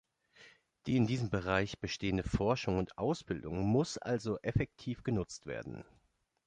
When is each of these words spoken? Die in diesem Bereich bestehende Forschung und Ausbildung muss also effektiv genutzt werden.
Die 0.87 0.97
in 0.97 1.05
diesem 1.05 1.29
Bereich 1.29 1.77
bestehende 1.77 2.23
Forschung 2.23 2.79
und 2.79 2.97
Ausbildung 2.97 3.61
muss 3.67 3.99
also 3.99 4.39
effektiv 4.39 5.03
genutzt 5.03 5.45
werden. 5.45 5.85